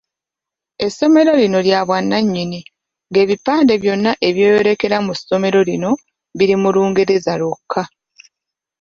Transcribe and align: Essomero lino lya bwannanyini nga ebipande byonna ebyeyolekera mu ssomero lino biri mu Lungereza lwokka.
Essomero 0.85 1.31
lino 1.41 1.59
lya 1.67 1.79
bwannanyini 1.87 2.59
nga 3.09 3.19
ebipande 3.23 3.73
byonna 3.81 4.11
ebyeyolekera 4.27 4.97
mu 5.05 5.13
ssomero 5.19 5.59
lino 5.69 5.91
biri 6.37 6.55
mu 6.61 6.69
Lungereza 6.75 7.33
lwokka. 7.41 7.83